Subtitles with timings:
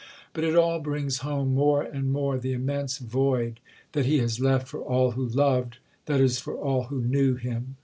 [0.33, 3.59] But it all brings home more and more the immense void
[3.91, 5.77] that he has left for all who loved,
[6.07, 7.75] that is for all who knew, him....